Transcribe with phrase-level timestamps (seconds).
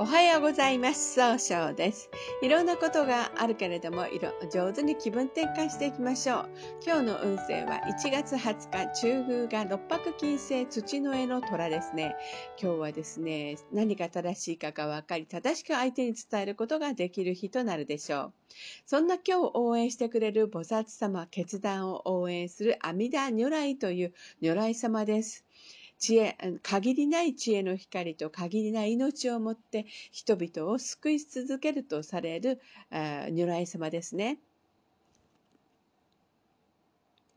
[0.00, 1.16] おはようございます。
[1.16, 2.08] 総称です。
[2.40, 6.50] いろんなことがあるけれども、いろ上手に気分転換していきましょう。
[6.86, 12.14] 今日の運勢は1月20日、中宮が六白金星土の絵の虎ですね。
[12.62, 18.32] 今日はですね、何が正しいかが分かり、正しく相手に伝えることができる日となるでしょう。
[18.86, 25.44] そんな今日応援してくれる菩薩様、決断を応援する阿弥陀如来という如来様です。
[25.98, 32.60] 知恵、限りない知恵の光と限りない命をもって人々を救い続けるとされる
[33.30, 34.40] 如来様ですね。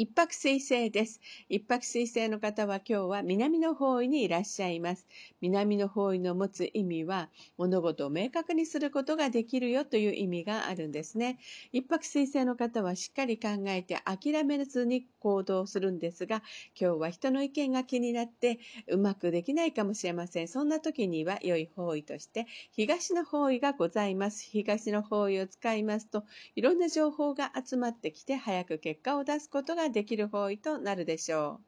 [0.00, 1.20] 一泊水星です。
[1.48, 5.08] 一泊水星の方は今日は南の方位にいらっしゃいます。
[5.40, 11.40] 南の方位の持つ意味は物事を明確にすることができるよという意味があるんですね。
[11.72, 16.44] 一泊水星の方はしっかり考えて諦めずに行動するんですが、
[16.80, 20.46] 今日は人の意見が気になってうまくできないかもしれません。
[20.48, 24.44] そんな時には良い方位として東の方位がございます。
[24.44, 31.64] 東の方位を使いますといろんな情報が集まってきて早く結果を出すことができる方位となるでしょう。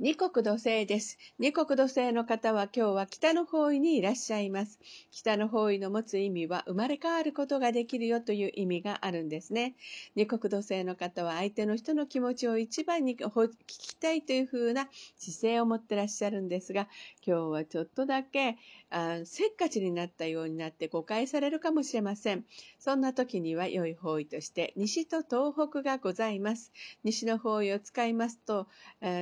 [0.00, 1.18] 二国土星です。
[1.38, 4.80] 二国土星の方は今日は北の方位にいらっしゃいます。
[5.12, 9.76] 北の方位の持つ意味は生まれ変わることができるよという意味があるんですね。
[10.16, 16.88] 二国土星の方は相手の人の気持ちを一番に聞きたいというふうな姿勢を持ってらっしゃるんですが、
[17.24, 18.56] 今日はちょっとだけ
[18.90, 22.44] あせっかちになったようになって誤解されるかもしれません。
[22.80, 26.72] そんな時には良い方位として西と東北がございます。
[27.04, 28.66] 西の方位を使いますと、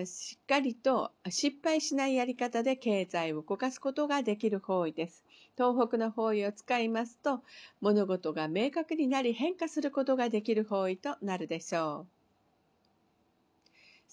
[0.07, 5.25] しっかりりと失敗しないやり方で経済を動かすことができる方位です。
[5.57, 7.43] 東北の方位を使いますと、
[7.81, 12.22] 物事が明確になり変化することができる方位となるでしょう。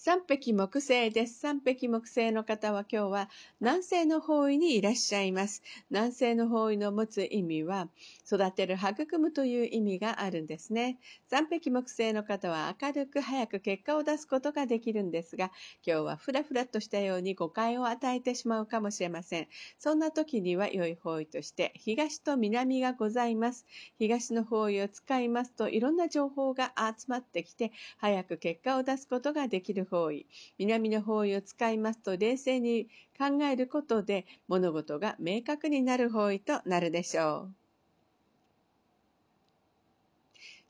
[0.02, 1.40] 三匹木星です。
[1.40, 3.28] 三匹木星の方は今日は
[3.60, 5.62] 南西の方位にいらっしゃいます。
[5.90, 7.86] 南西の方位の持つ意味は、
[8.26, 10.98] 育てる、育むという意味があるんですね。
[11.28, 15.52] 三匹木星の方は明るく早く結果を出すことができるんですが、
[15.86, 19.48] 今日はふらふらとしたように誤解を与えてしまうかもしれません。
[19.78, 23.66] そんな時には良い方位として、東と南がございます。
[23.98, 30.26] 東の方位を使いますと、いろんな情報が集まってきて、早く結果を出すことができる方位、
[30.58, 37.59] 南の方位を使いますと冷静に考えることで物事が明確になる方位となるでしょう。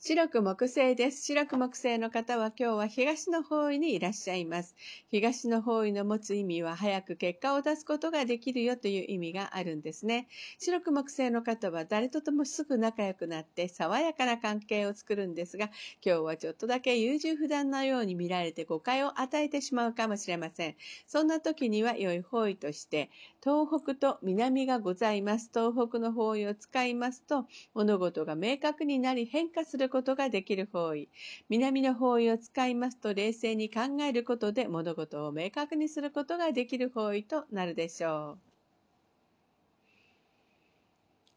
[0.03, 1.23] 白く木星です。
[1.25, 4.75] 白く木星の方は今日は東の方位にいらっしゃいます。
[5.11, 10.29] 東の方位の持つ意味は早く結果を出すことができるよという意味があるんですね。
[10.59, 15.67] 白く木星の方は誰とともすぐ仲良くなって爽やかな関係を作るんですが、
[16.03, 20.77] 今日はちょっとだけ優柔不断なように見られて誤解を与えてしまうかもしれません。
[21.07, 23.11] そんな時には良い方位として、
[23.43, 25.49] 東北と南がございます。
[25.49, 31.09] 東北の方位を使いますと、物事が明確になり変化することができる方位。
[31.49, 38.51] 南の方位を使いますと冷静に考えることで物事を明確にすることができる方位となるでしょう。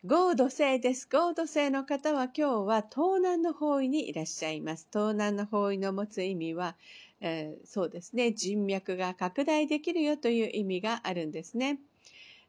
[0.05, 1.07] 合土星です。
[1.09, 4.89] 合土星の方は今日は東南の方位にいらっしゃいます。
[4.91, 6.75] 東南の方位の持つ意味は、
[7.21, 11.79] えー、そうですね、人脈が拡大できるよという意味があるんですね。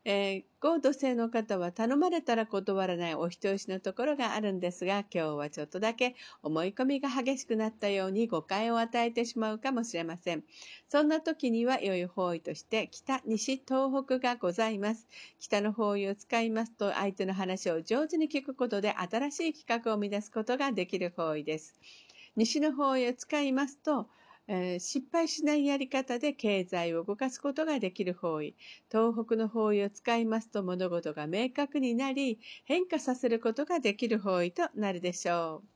[0.06, 10.44] えー、合土星の方は頼まれたら断らないお人よしのところがあるんですが、今日はちょっとだけ思い込みが激しくなったように誤解を与えてしまうかもしれません。
[10.91, 15.09] そんな時には良い方位として北、西、東北がございます。
[15.41, 21.81] 北の方位を使いますと相手の話を上手に聞くことで新しい企画を生み出すことができる方位です。
[22.37, 24.09] 西の方位を使いますと、
[24.49, 28.56] 失敗しないやり方で経済を動かすことができる方位。
[28.91, 35.74] 東北の方位を使いますと物事が明確になり、変化させることができる方位となるでしょう。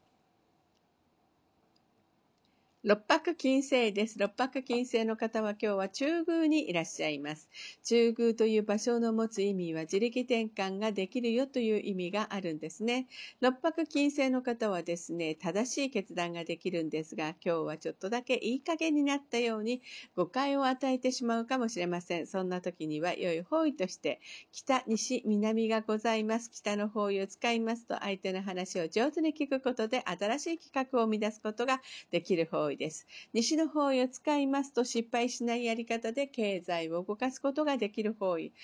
[2.88, 4.19] 六白金星です。
[4.19, 7.46] 六白金星の方は今日は中宮にいらっしゃいます。
[7.85, 13.06] 中宮という場所の持つ意味は自力転換ができるよという意味があるんですね。
[13.43, 19.82] 六白金星の方はですね、正しい決断ができるんですが、今日はちょっとだけいい加減になったように
[20.17, 22.26] 誤解を与えてしまうかもしれません。
[22.26, 24.19] そんな時には良い方位として、
[24.50, 26.50] 北、西、南がございます。
[26.50, 33.07] 北の方位を使いますと相手の話を上手に聞くことで新しい企画を生み出すことができる方位です。
[33.35, 38.55] 西の方位を使いますと失敗しないやり方で経済を動かすことができる方位。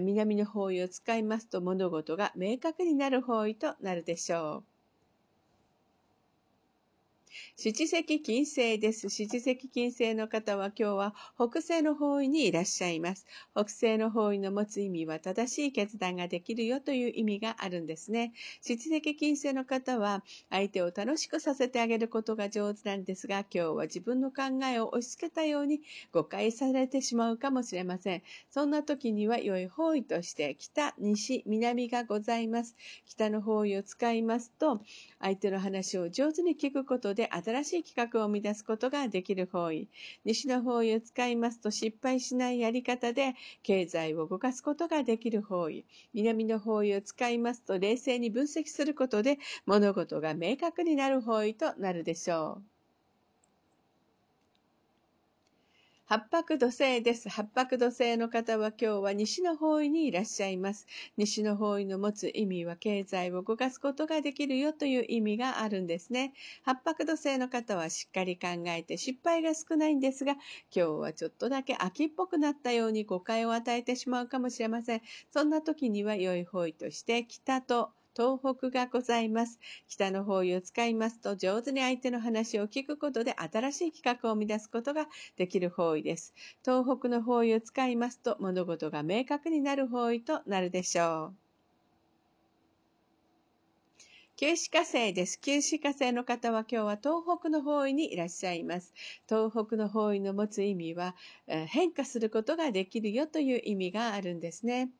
[0.00, 4.77] 南の方位を使いますと物事が明確になる方位となるでしょう。
[7.56, 9.08] 七石金星です。
[9.08, 13.26] 七石金星の方は今日は北西の方位にいらっしゃいます。
[13.54, 18.32] 北西の方位の持つ意味は正しい決断ができるよという意味があるんですね。
[18.60, 25.80] 七石金星の方は相手を楽しくさせてあげることが上手なんですが、今日は自分の考えを押し付けたように
[26.12, 28.22] 誤解されてしまうかもしれません。
[28.50, 32.76] そんな時には良い方位として北、西、南がございます。
[33.06, 34.80] 北の方位を使いますと、
[35.20, 39.90] 相手の話を上手に聞くことでで新しい企画を生み出すことができる方位。
[40.24, 43.34] 西の方位を使いますと失敗しないやり方で
[43.64, 45.84] 経済を動かすことができる方位。
[46.14, 52.77] 南の方位を使いますと冷静に分析することで物事が明確になる方位となるでしょう。
[56.08, 57.28] 八白土星です。
[57.28, 60.86] 八白土星の方は今日は西の方位にいらっしゃいます。
[61.18, 66.32] 西の方位の持つ意味は経済を動かすことができるよという意味があるんですね。
[66.62, 70.40] 八白土星の方はしっかり考えて失敗が少ないんですが、今
[70.70, 75.02] 日はちょっとだけ秋っぽくなったように誤解を与えてしまうかもしれません。
[75.30, 79.60] そんな時には良い方位として北と東北がございます。
[79.86, 85.06] 北の方位を使いますと、上手に相手の話を聞くことで新しい企画を生み出すことが
[85.36, 86.34] できる方位です。
[86.64, 91.34] 東北の方位を使いますと、物事が明確になる方位となるでしょう。
[94.36, 95.40] 旧歯科生です。
[95.40, 98.94] 旧歯科生の方は今日は東北の方位にいらっしゃいます。
[99.28, 101.14] 東北の方位の持つ意味は、
[101.46, 104.90] 変化することができるよという意味があるんですね。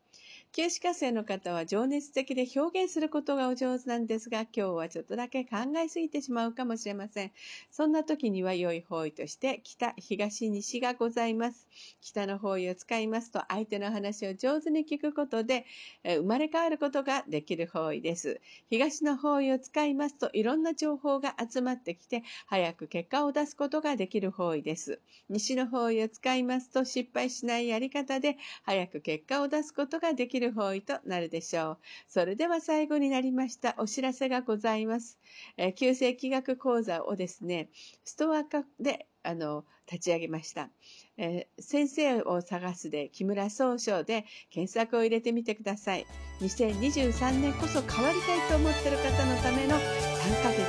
[0.53, 7.33] 旧歯科生の方は情熱的で表現することがお上手なんですが、今日はちょっとだけ考えすぎてしまうかもしれません。
[7.71, 11.69] そんな時には良い方位として、北、東、西がございます。
[12.01, 15.65] 北の方位を使いますと、相手の話を上手に聞くことで、
[16.03, 18.41] 生まれ変わることができる方位です。
[18.69, 25.01] 東の方位を使いますと、いろんな情報が集まってきて、早く結果を出すことができる方位です。
[25.29, 31.79] 西の方位を使いますと、失敗しないやり方で、早く結果を出すことができるる方位となるでしょう。
[32.09, 35.19] それでは最後になりましたお知らせがございます。
[35.57, 37.71] えー、旧世気学講座をですね、
[38.05, 40.71] ストア化であの、立ち上げました。
[41.17, 46.07] えー、先生を探すで木村総称で検索を入れてみてください。
[46.41, 50.61] 2023年こそ変わりたいと思っている方のための3ヶ月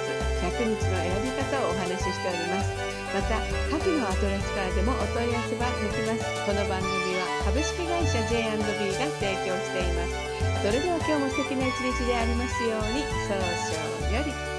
[0.43, 2.89] 100日の選び方をお話ししております。
[3.13, 3.39] また、
[3.71, 6.45] 下記のアドレスからでもお問い合わせができます。
[6.45, 9.28] この番組は株式会社 J&B が提。
[10.61, 14.58] それでは今日も素敵な一日でありますように、早々より。